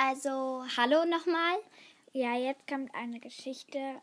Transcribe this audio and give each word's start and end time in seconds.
Also, 0.00 0.64
hallo 0.76 1.04
nochmal 1.06 1.58
Ja, 2.12 2.36
jetzt 2.36 2.68
kommt 2.68 2.94
eine 2.94 3.18
Geschichte. 3.18 4.00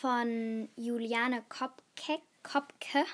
von 0.00 0.70
Juliane 0.74 1.42
Kopke. 1.50 2.22
Kopke. 2.42 3.04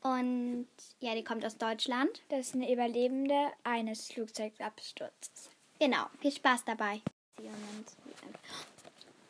Und 0.00 0.66
ja, 1.00 1.14
die 1.14 1.24
kommt 1.24 1.44
aus 1.44 1.58
Deutschland. 1.58 2.22
Das 2.30 2.40
ist 2.40 2.54
eine 2.54 2.72
Überlebende 2.72 3.50
eines 3.64 4.06
Flugzeugabsturzes. 4.10 5.50
Genau, 5.78 6.06
viel 6.20 6.32
Spaß 6.32 6.64
dabei. 6.64 7.02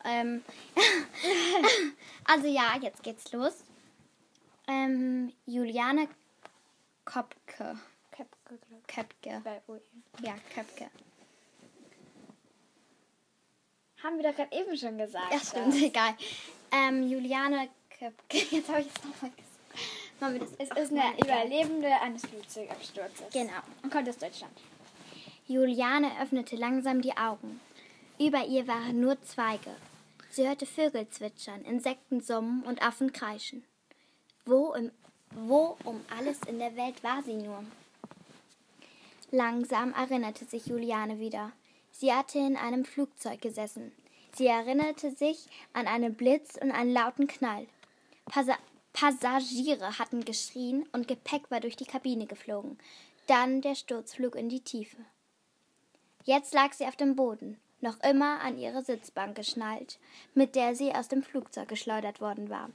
Ähm, 0.05 0.45
also 2.25 2.47
ja, 2.47 2.79
jetzt 2.81 3.03
geht's 3.03 3.33
los. 3.33 3.65
Ähm, 4.69 5.33
Juliane 5.45 6.09
Kopke. 7.05 7.81
Köpke, 8.13 8.59
glaub 8.69 8.89
Köpke. 8.89 9.37
ich, 9.39 9.43
bei 9.43 9.61
UE. 9.67 9.81
Ja, 10.23 10.37
Köpke. 10.55 10.89
Haben 14.03 14.17
wir 14.17 14.31
doch 14.31 14.37
gerade 14.37 14.55
eben 14.57 14.77
schon 14.77 14.97
gesagt. 14.99 15.33
Ja, 15.33 15.41
stimmt, 15.41 15.83
egal. 15.83 16.15
Ähm, 16.71 17.09
Juliane 17.09 17.69
Köpke. 17.99 18.39
Jetzt 18.51 18.69
habe 18.69 18.81
ich 18.81 18.87
es 18.87 19.05
nochmal 19.05 19.31
gesagt. 19.31 19.49
Das. 20.21 20.69
Es 20.69 20.85
ist 20.85 20.93
Mann, 20.93 21.03
eine. 21.03 21.19
Überlebende 21.19 21.89
eines 22.01 22.23
Flugzeugabsturzes. 22.27 23.33
Genau. 23.33 23.61
Und 23.83 23.93
kommt 23.93 24.09
aus 24.09 24.19
Deutschland. 24.19 24.53
Juliane 25.47 26.11
öffnete 26.21 26.57
langsam 26.57 27.03
die 27.03 27.17
Augen. 27.17 27.61
Über 28.19 28.45
ihr 28.47 28.67
waren 28.67 29.01
nur 29.01 29.21
Zweige. 29.23 29.71
Sie 30.31 30.47
hörte 30.47 30.67
Vögel 30.67 31.09
zwitschern, 31.09 31.63
Insekten 31.63 32.21
summen 32.21 32.63
und 32.65 32.83
Affen 32.83 33.13
kreischen. 33.13 33.65
Wo, 34.45 34.75
im, 34.75 34.91
wo 35.31 35.77
um 35.85 36.05
alles 36.17 36.41
in 36.47 36.59
der 36.59 36.77
Welt 36.77 37.03
war 37.03 37.23
sie 37.23 37.35
nur? 37.35 37.65
Langsam 39.31 39.93
erinnerte 39.93 40.45
sich 40.45 40.67
Juliane 40.67 41.21
wieder. 41.21 41.53
Sie 42.01 42.13
hatte 42.13 42.39
in 42.39 42.57
einem 42.57 42.85
Flugzeug 42.85 43.41
gesessen. 43.41 43.91
Sie 44.33 44.47
erinnerte 44.47 45.11
sich 45.11 45.47
an 45.73 45.89
einen 45.89 46.15
Blitz 46.15 46.57
und 46.57 46.71
einen 46.71 46.93
lauten 46.93 47.27
Knall. 47.27 47.67
Passa 48.27 48.57
Passagiere 48.93 49.99
hatten 49.99 50.25
geschrien 50.25 50.89
und 50.93 51.09
Gepäck 51.09 51.51
war 51.51 51.59
durch 51.59 51.75
die 51.75 51.87
Kabine 51.87 52.27
geflogen. 52.27 52.79
Dann 53.27 53.63
der 53.63 53.75
Sturzflug 53.75 54.37
in 54.37 54.49
die 54.49 54.61
Tiefe. 54.61 54.99
Jetzt 56.23 56.55
lag 56.55 56.73
sie 56.73 56.87
auf 56.87 56.95
dem 56.95 57.17
Boden, 57.17 57.59
noch 57.81 57.99
immer 58.01 58.43
an 58.43 58.59
ihre 58.59 58.85
Sitzbank 58.85 59.35
geschnallt, 59.35 59.99
mit 60.35 60.55
der 60.55 60.77
sie 60.77 60.95
aus 60.95 61.09
dem 61.09 61.25
Flugzeug 61.25 61.67
geschleudert 61.67 62.21
worden 62.21 62.49
war. 62.49 62.71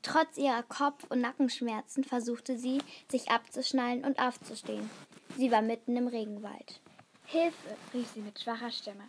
Trotz 0.00 0.38
ihrer 0.38 0.62
Kopf- 0.62 1.10
und 1.10 1.20
Nackenschmerzen 1.20 2.04
versuchte 2.04 2.56
sie, 2.56 2.80
sich 3.10 3.30
abzuschnallen 3.30 4.02
und 4.02 4.18
aufzustehen. 4.18 4.88
Sie 5.36 5.50
war 5.50 5.60
mitten 5.60 5.94
im 5.96 6.08
Regenwald. 6.08 6.80
Hilfe, 7.26 7.76
rief 7.92 8.08
sie 8.08 8.20
mit 8.20 8.38
schwacher 8.38 8.70
Stimme. 8.70 9.08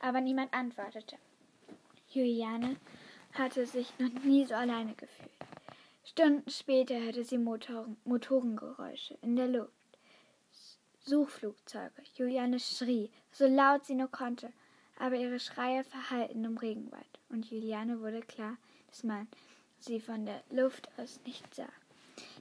Aber 0.00 0.20
niemand 0.20 0.54
antwortete. 0.54 1.16
Juliane 2.08 2.76
hatte 3.32 3.66
sich 3.66 3.92
noch 3.98 4.12
nie 4.22 4.46
so 4.46 4.54
alleine 4.54 4.94
gefühlt. 4.94 5.30
Stunden 6.04 6.48
später 6.50 6.98
hörte 7.00 7.24
sie 7.24 7.36
Motoren, 7.36 7.96
Motorengeräusche 8.04 9.18
in 9.22 9.36
der 9.36 9.48
Luft. 9.48 9.72
Suchflugzeuge. 11.00 12.02
Juliane 12.14 12.60
schrie, 12.60 13.10
so 13.32 13.46
laut 13.46 13.84
sie 13.84 13.94
nur 13.94 14.10
konnte, 14.10 14.52
aber 14.98 15.16
ihre 15.16 15.40
Schreie 15.40 15.84
verhallten 15.84 16.44
im 16.44 16.58
Regenwald, 16.58 17.18
und 17.28 17.50
Juliane 17.50 18.00
wurde 18.00 18.20
klar, 18.20 18.56
dass 18.88 19.04
man 19.04 19.28
sie 19.80 20.00
von 20.00 20.26
der 20.26 20.42
Luft 20.50 20.88
aus 20.96 21.20
nicht 21.24 21.54
sah. 21.54 21.68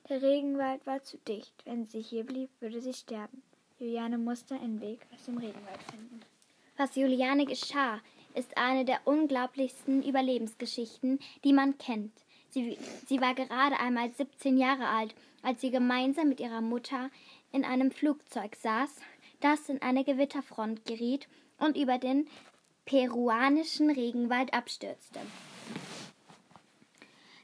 Der 0.09 0.21
Regenwald 0.21 0.85
war 0.85 1.03
zu 1.03 1.17
dicht. 1.17 1.53
Wenn 1.65 1.85
sie 1.85 2.01
hier 2.01 2.25
blieb, 2.25 2.49
würde 2.59 2.81
sie 2.81 2.93
sterben. 2.93 3.43
Juliane 3.79 4.17
musste 4.17 4.55
einen 4.55 4.81
Weg 4.81 5.05
aus 5.13 5.25
dem 5.25 5.37
Regenwald 5.37 5.83
finden. 5.83 6.21
Was 6.77 6.95
Juliane 6.95 7.45
geschah, 7.45 8.01
ist 8.33 8.57
eine 8.57 8.85
der 8.85 9.01
unglaublichsten 9.05 10.03
Überlebensgeschichten, 10.03 11.19
die 11.43 11.53
man 11.53 11.77
kennt. 11.77 12.13
Sie, 12.49 12.77
sie 13.05 13.21
war 13.21 13.35
gerade 13.35 13.79
einmal 13.79 14.11
17 14.11 14.57
Jahre 14.57 14.87
alt, 14.87 15.13
als 15.43 15.61
sie 15.61 15.71
gemeinsam 15.71 16.29
mit 16.29 16.39
ihrer 16.39 16.61
Mutter 16.61 17.09
in 17.51 17.63
einem 17.65 17.91
Flugzeug 17.91 18.55
saß, 18.55 18.95
das 19.41 19.69
in 19.69 19.81
eine 19.81 20.03
Gewitterfront 20.03 20.85
geriet 20.85 21.27
und 21.57 21.77
über 21.77 21.97
den 21.97 22.27
peruanischen 22.85 23.89
Regenwald 23.91 24.53
abstürzte. 24.53 25.19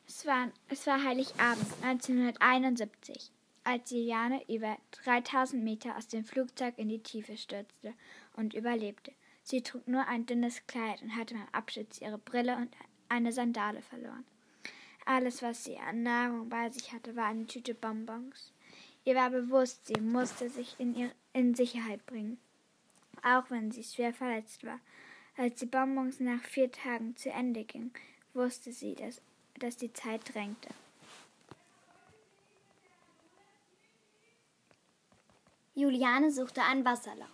Es 0.08 0.26
war, 0.26 0.50
es 0.70 0.88
war 0.88 1.04
Heiligabend 1.04 1.68
1971, 1.84 3.32
als 3.64 3.92
Juliane 3.92 4.42
über 4.50 4.78
3000 5.04 5.64
Meter 5.64 5.98
aus 5.98 6.08
dem 6.08 6.26
Flugzeug 6.26 6.76
in 6.78 6.90
die 6.90 7.04
Tiefe 7.04 7.38
stürzte 7.38 7.94
und 8.36 8.54
überlebte. 8.54 9.14
Sie 9.44 9.62
trug 9.62 9.88
nur 9.88 10.08
ein 10.08 10.26
dünnes 10.26 10.66
Kleid 10.68 11.02
und 11.02 11.16
hatte 11.16 11.34
beim 11.34 11.48
Absturz 11.52 12.00
ihre 12.02 12.18
Brille 12.18 12.56
und 12.58 12.70
eine 13.10 13.32
Sandale 13.32 13.82
verloren. 13.82 14.26
Alles, 15.06 15.42
was 15.42 15.66
sie 15.66 15.78
an 15.78 16.04
Nahrung 16.04 16.50
bei 16.50 16.70
sich 16.70 16.94
hatte, 16.94 17.16
war 17.16 17.26
eine 17.26 17.46
Tüte 17.46 17.74
Bonbons. 17.74 18.54
Ihr 19.06 19.16
war 19.16 19.30
bewusst, 19.30 19.88
sie 19.88 20.00
musste 20.00 20.50
sich 20.50 20.76
in, 20.80 20.96
ihr, 20.96 21.12
in 21.34 21.56
Sicherheit 21.56 22.06
bringen, 22.06 22.38
auch 23.22 23.50
wenn 23.50 23.70
sie 23.72 23.84
schwer 23.84 24.14
verletzt 24.14 24.64
war. 24.64 24.80
Als 25.36 25.60
die 25.60 25.66
Bonbons 25.66 26.20
nach 26.20 26.42
vier 26.44 26.72
Tagen 26.72 27.16
zu 27.18 27.30
Ende 27.30 27.66
ging, 27.66 27.92
wusste 28.34 28.72
sie, 28.72 28.96
dass, 28.96 29.22
dass 29.60 29.76
die 29.76 29.92
Zeit 29.92 30.34
drängte. 30.34 30.70
Juliane 35.76 36.32
suchte 36.32 36.62
einen 36.62 36.86
Wasserlauf. 36.86 37.28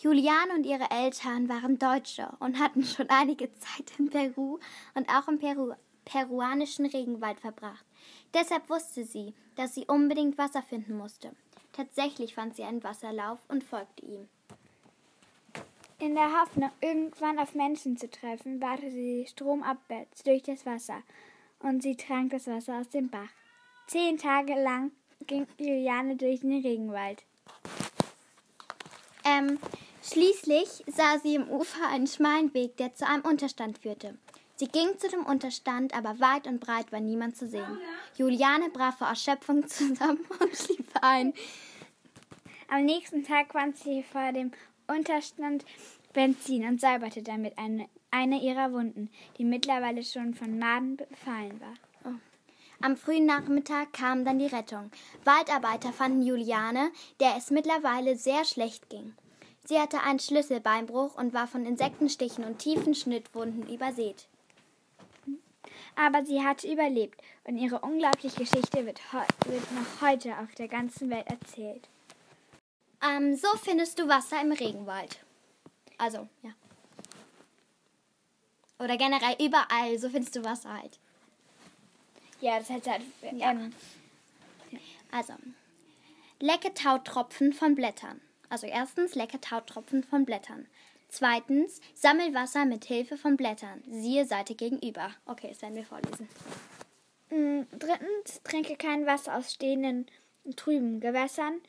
Juliane 0.00 0.54
und 0.54 0.64
ihre 0.64 0.90
Eltern 0.90 1.48
waren 1.48 1.78
Deutsche 1.78 2.28
und 2.40 2.58
hatten 2.58 2.84
schon 2.84 3.08
einige 3.10 3.52
Zeit 3.54 3.92
in 3.98 4.10
Peru 4.10 4.58
und 4.94 5.08
auch 5.08 5.28
im 5.28 5.38
Peru 5.38 5.72
peruanischen 6.04 6.86
Regenwald 6.86 7.38
verbracht. 7.38 7.84
Deshalb 8.32 8.68
wusste 8.70 9.04
sie, 9.04 9.34
dass 9.56 9.74
sie 9.74 9.84
unbedingt 9.86 10.38
Wasser 10.38 10.62
finden 10.62 10.96
musste. 10.96 11.32
Tatsächlich 11.72 12.34
fand 12.34 12.56
sie 12.56 12.64
einen 12.64 12.82
Wasserlauf 12.82 13.38
und 13.48 13.62
folgte 13.62 14.06
ihm. 14.06 14.28
In 16.00 16.14
der 16.14 16.40
Hoffnung, 16.40 16.70
irgendwann 16.80 17.38
auf 17.38 17.54
Menschen 17.54 17.96
zu 17.96 18.08
treffen, 18.08 18.60
wartete 18.60 18.90
sie 18.90 19.26
stromabwärts 19.28 20.22
durch 20.22 20.42
das 20.42 20.64
Wasser 20.64 21.02
und 21.58 21.82
sie 21.82 21.96
trank 21.96 22.30
das 22.30 22.46
Wasser 22.46 22.80
aus 22.80 22.88
dem 22.88 23.10
Bach. 23.10 23.30
Zehn 23.86 24.16
Tage 24.16 24.54
lang 24.54 24.92
ging 25.26 25.46
Juliane 25.58 26.16
durch 26.16 26.40
den 26.40 26.62
Regenwald. 26.62 27.24
Ähm, 29.24 29.58
schließlich 30.02 30.84
sah 30.86 31.18
sie 31.22 31.34
im 31.34 31.48
Ufer 31.48 31.88
einen 31.88 32.06
schmalen 32.06 32.52
Weg, 32.54 32.76
der 32.76 32.94
zu 32.94 33.06
einem 33.06 33.22
Unterstand 33.22 33.78
führte. 33.78 34.16
Sie 34.56 34.66
ging 34.66 34.98
zu 34.98 35.08
dem 35.08 35.24
Unterstand, 35.24 35.96
aber 35.96 36.18
weit 36.18 36.48
und 36.48 36.58
breit 36.58 36.90
war 36.90 36.98
niemand 36.98 37.36
zu 37.36 37.46
sehen. 37.46 37.78
Juliane 38.16 38.70
brach 38.70 38.96
vor 38.96 39.06
Erschöpfung 39.06 39.68
zusammen 39.68 40.24
und 40.40 40.56
schlief 40.56 40.86
ein. 41.00 41.32
Am 42.68 42.84
nächsten 42.84 43.24
Tag 43.24 43.52
fand 43.52 43.76
sie 43.76 44.02
vor 44.02 44.32
dem 44.32 44.50
Unterstand 44.88 45.64
Benzin 46.12 46.64
und 46.66 46.80
säuberte 46.80 47.22
damit 47.22 47.56
eine, 47.56 47.88
eine 48.10 48.42
ihrer 48.42 48.72
Wunden, 48.72 49.10
die 49.38 49.44
mittlerweile 49.44 50.02
schon 50.02 50.34
von 50.34 50.58
Maden 50.58 50.96
befallen 50.96 51.60
war. 51.60 51.74
Am 52.80 52.96
frühen 52.96 53.26
Nachmittag 53.26 53.92
kam 53.92 54.24
dann 54.24 54.38
die 54.38 54.46
Rettung. 54.46 54.90
Waldarbeiter 55.24 55.92
fanden 55.92 56.22
Juliane, 56.22 56.92
der 57.18 57.36
es 57.36 57.50
mittlerweile 57.50 58.16
sehr 58.16 58.44
schlecht 58.44 58.88
ging. 58.88 59.14
Sie 59.64 59.80
hatte 59.80 60.00
einen 60.00 60.20
Schlüsselbeinbruch 60.20 61.16
und 61.16 61.34
war 61.34 61.48
von 61.48 61.66
Insektenstichen 61.66 62.44
und 62.44 62.58
tiefen 62.58 62.94
Schnittwunden 62.94 63.68
übersät. 63.68 64.28
Aber 65.96 66.24
sie 66.24 66.42
hatte 66.44 66.70
überlebt 66.72 67.20
und 67.44 67.58
ihre 67.58 67.80
unglaubliche 67.80 68.38
Geschichte 68.38 68.86
wird, 68.86 69.00
wird 69.46 69.72
noch 69.72 70.00
heute 70.08 70.38
auf 70.38 70.54
der 70.54 70.68
ganzen 70.68 71.10
Welt 71.10 71.26
erzählt. 71.26 71.88
Ähm, 73.02 73.34
so 73.34 73.48
findest 73.60 73.98
du 73.98 74.06
Wasser 74.06 74.40
im 74.40 74.52
Regenwald. 74.52 75.18
Also, 75.98 76.28
ja. 76.42 76.50
Oder 78.78 78.96
generell 78.96 79.36
überall, 79.44 79.98
so 79.98 80.08
findest 80.08 80.36
du 80.36 80.44
Wasser 80.44 80.72
halt. 80.72 81.00
Ja, 82.40 82.58
das 82.58 82.70
heißt 82.70 82.88
halt, 82.88 83.02
Ja. 83.32 83.50
ähm, 83.52 83.72
Also, 85.10 85.34
lecke 86.40 86.72
Tautropfen 86.74 87.52
von 87.52 87.74
Blättern. 87.74 88.20
Also 88.50 88.66
erstens, 88.66 89.14
lecke 89.14 89.40
Tautropfen 89.40 90.04
von 90.04 90.24
Blättern. 90.24 90.66
Zweitens, 91.08 91.80
Sammelwasser 91.94 92.64
mit 92.66 92.84
Hilfe 92.84 93.16
von 93.16 93.36
Blättern. 93.36 93.82
Siehe 93.90 94.26
Seite 94.26 94.54
gegenüber. 94.54 95.10
Okay, 95.26 95.48
das 95.48 95.62
werden 95.62 95.74
wir 95.76 95.84
vorlesen. 95.86 96.28
mh, 97.30 97.66
drittens, 97.72 98.42
trinke 98.44 98.76
kein 98.76 99.06
Wasser 99.06 99.36
aus 99.36 99.54
stehenden 99.54 100.06
trüben 100.56 101.00
Gewässern, 101.00 101.60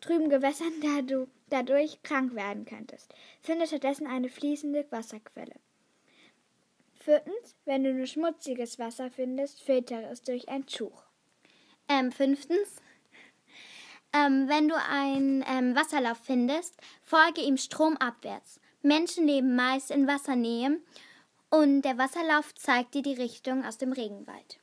trüben 0.00 0.28
Gewässern, 0.30 0.72
da 0.82 1.02
du 1.02 1.28
dadurch 1.50 2.02
krank 2.02 2.34
werden 2.34 2.64
könntest. 2.64 3.12
Finde 3.42 3.66
stattdessen 3.66 4.06
eine 4.06 4.28
fließende 4.28 4.86
Wasserquelle. 4.90 5.54
Viertens, 7.06 7.54
wenn 7.64 7.84
du 7.84 7.94
nur 7.94 8.06
schmutziges 8.06 8.80
Wasser 8.80 9.12
findest, 9.12 9.62
filtere 9.62 10.06
es 10.10 10.22
durch 10.22 10.48
ein 10.48 10.66
Tuch. 10.66 11.04
Ähm, 11.88 12.10
fünftens, 12.10 12.82
Ähm, 14.12 14.48
wenn 14.48 14.66
du 14.66 14.74
einen 14.74 15.44
ähm, 15.46 15.76
Wasserlauf 15.76 16.18
findest, 16.18 16.74
folge 17.04 17.42
ihm 17.42 17.56
stromabwärts. 17.56 18.60
Menschen 18.82 19.28
leben 19.28 19.54
meist 19.54 19.92
in 19.92 20.08
Wassernähe 20.08 20.80
und 21.50 21.82
der 21.82 21.96
Wasserlauf 21.96 22.52
zeigt 22.56 22.94
dir 22.94 23.02
die 23.02 23.14
Richtung 23.14 23.64
aus 23.64 23.78
dem 23.78 23.92
Regenwald. 23.92 24.58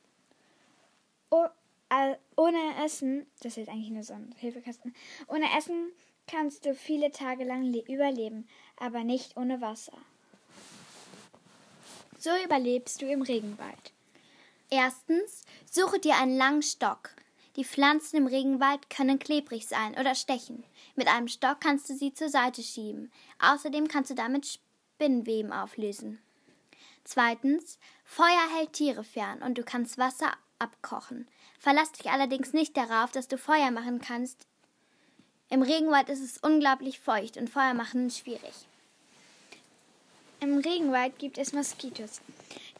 Oh, 1.30 1.46
äh, 1.88 2.16
ohne 2.36 2.84
Essen, 2.84 3.26
das 3.40 3.56
ist 3.56 3.70
eigentlich 3.70 3.90
nur 3.90 4.02
so 4.02 4.12
ein 4.12 4.34
Hilfekasten, 4.36 4.94
ohne 5.28 5.46
Essen 5.56 5.92
kannst 6.26 6.66
du 6.66 6.74
viele 6.74 7.10
Tage 7.10 7.44
lang 7.44 7.72
überleben, 7.72 8.46
aber 8.76 9.02
nicht 9.02 9.38
ohne 9.38 9.62
Wasser. 9.62 9.96
So 12.24 12.30
überlebst 12.42 13.02
du 13.02 13.06
im 13.06 13.20
Regenwald. 13.20 13.92
Erstens, 14.70 15.44
suche 15.70 15.98
dir 15.98 16.16
einen 16.16 16.38
langen 16.38 16.62
Stock. 16.62 17.10
Die 17.56 17.66
Pflanzen 17.66 18.16
im 18.16 18.26
Regenwald 18.26 18.88
können 18.88 19.18
klebrig 19.18 19.68
sein 19.68 19.92
oder 20.00 20.14
stechen. 20.14 20.64
Mit 20.96 21.06
einem 21.06 21.28
Stock 21.28 21.60
kannst 21.60 21.90
du 21.90 21.94
sie 21.94 22.14
zur 22.14 22.30
Seite 22.30 22.62
schieben. 22.62 23.12
Außerdem 23.40 23.88
kannst 23.88 24.08
du 24.10 24.14
damit 24.14 24.46
Spinnweben 24.46 25.52
auflösen. 25.52 26.18
Zweitens, 27.04 27.78
Feuer 28.06 28.48
hält 28.56 28.72
Tiere 28.72 29.04
fern 29.04 29.42
und 29.42 29.58
du 29.58 29.62
kannst 29.62 29.98
Wasser 29.98 30.32
abkochen. 30.58 31.28
Verlass 31.58 31.92
dich 31.92 32.10
allerdings 32.10 32.54
nicht 32.54 32.74
darauf, 32.74 33.12
dass 33.12 33.28
du 33.28 33.36
Feuer 33.36 33.70
machen 33.70 34.00
kannst. 34.00 34.46
Im 35.50 35.60
Regenwald 35.60 36.08
ist 36.08 36.22
es 36.22 36.38
unglaublich 36.38 37.00
feucht 37.00 37.36
und 37.36 37.50
Feuer 37.50 37.74
machen 37.74 38.08
schwierig. 38.08 38.66
Im 40.44 40.58
Regenwald 40.58 41.18
gibt 41.18 41.38
es 41.38 41.54
Moskitos, 41.54 42.20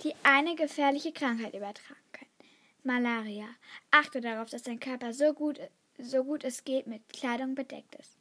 die 0.03 0.13
eine 0.23 0.55
gefährliche 0.55 1.13
Krankheit 1.13 1.55
übertragen 1.55 2.05
können. 2.13 2.31
Malaria. 2.83 3.47
Achte 3.91 4.21
darauf, 4.21 4.51
dass 4.51 4.65
dein 4.65 4.79
Körper 4.79 5.15
so 5.15 5.33
gut, 5.33 5.59
so 5.99 6.25
gut 6.25 6.45
es 6.45 6.65
geht 6.65 6.87
mit 6.87 7.01
Kleidung 7.09 7.55
bedeckt 7.55 7.95
ist. 7.95 8.19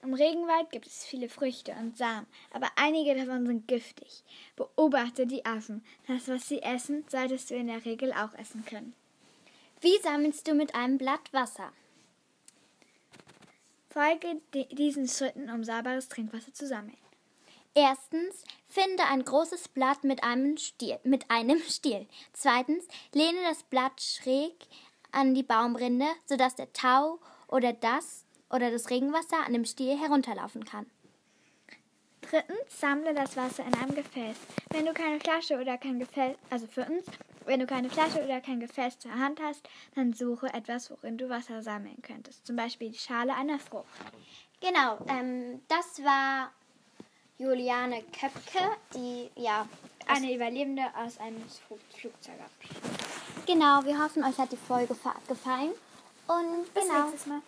Im 0.00 0.14
Regenwald 0.14 0.70
gibt 0.70 0.86
es 0.86 1.04
viele 1.04 1.28
Früchte 1.28 1.72
und 1.72 1.98
Samen, 1.98 2.28
aber 2.52 2.68
einige 2.76 3.16
davon 3.16 3.48
sind 3.48 3.66
giftig. 3.66 4.22
Beobachte 4.54 5.26
die 5.26 5.44
Affen. 5.44 5.84
Das, 6.06 6.28
was 6.28 6.46
sie 6.46 6.62
essen, 6.62 7.04
solltest 7.08 7.50
du 7.50 7.56
in 7.56 7.66
der 7.66 7.84
Regel 7.84 8.12
auch 8.12 8.34
essen 8.34 8.64
können. 8.64 8.94
Wie 9.80 9.98
sammelst 10.04 10.46
du 10.46 10.54
mit 10.54 10.76
einem 10.76 10.98
Blatt 10.98 11.32
Wasser? 11.32 11.72
Folge 13.90 14.40
diesen 14.70 15.08
Schritten, 15.08 15.50
um 15.50 15.64
sauberes 15.64 16.08
Trinkwasser 16.08 16.54
zu 16.54 16.68
sammeln. 16.68 17.07
Erstens, 17.80 18.42
finde 18.66 19.04
ein 19.04 19.24
großes 19.24 19.68
Blatt 19.68 20.02
mit 20.02 20.24
einem 20.24 20.56
Stiel. 20.56 20.98
Mit 21.04 21.30
einem 21.30 21.60
Stiel. 21.60 22.08
Zweitens, 22.32 22.88
lehne 23.14 23.38
das 23.48 23.62
Blatt 23.62 24.00
schräg 24.00 24.66
an 25.12 25.32
die 25.32 25.44
Baumrinde, 25.44 26.06
sodass 26.26 26.56
der 26.56 26.72
Tau 26.72 27.20
oder 27.46 27.72
das 27.72 28.24
oder 28.50 28.72
das 28.72 28.90
Regenwasser 28.90 29.46
an 29.46 29.52
dem 29.52 29.64
Stiel 29.64 29.96
herunterlaufen 29.96 30.64
kann. 30.64 30.86
Drittens, 32.22 32.80
sammle 32.80 33.14
das 33.14 33.36
Wasser 33.36 33.64
in 33.64 33.74
einem 33.74 33.94
Gefäß. 33.94 34.36
Wenn 34.70 34.86
du 34.86 34.92
keine 34.92 35.20
Flasche 35.20 35.60
oder 35.60 35.78
kein 35.78 36.00
Gefäß, 36.00 36.36
also 36.50 36.66
viertens, 36.66 37.06
wenn 37.46 37.60
du 37.60 37.66
keine 37.66 37.90
Flasche 37.90 38.24
oder 38.24 38.40
kein 38.40 38.58
Gefäß 38.58 38.98
zur 38.98 39.14
Hand 39.14 39.40
hast, 39.40 39.68
dann 39.94 40.12
suche 40.14 40.52
etwas, 40.52 40.90
worin 40.90 41.16
du 41.16 41.28
Wasser 41.28 41.62
sammeln 41.62 42.02
könntest. 42.02 42.44
Zum 42.44 42.56
Beispiel 42.56 42.90
die 42.90 42.98
Schale 42.98 43.36
einer 43.36 43.60
Frucht. 43.60 43.86
Genau, 44.60 44.98
ähm, 45.08 45.62
das 45.68 46.02
war 46.02 46.50
Juliane 47.38 48.02
Köpke, 48.02 48.76
die 48.94 49.30
ja 49.36 49.66
eine 50.08 50.34
Überlebende 50.34 50.82
aus 50.96 51.18
einem 51.20 51.40
Flugzeug 51.96 52.34
Genau, 53.46 53.84
wir 53.84 54.02
hoffen, 54.02 54.24
euch 54.24 54.36
hat 54.38 54.50
die 54.50 54.56
Folge 54.56 54.96
gefallen. 55.28 55.70
Und 56.26 56.74
bis 56.74 56.82
genau. 56.82 57.02
nächstes 57.02 57.26
Mal. 57.26 57.40